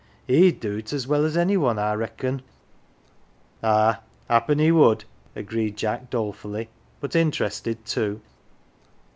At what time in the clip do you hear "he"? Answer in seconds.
4.57-4.71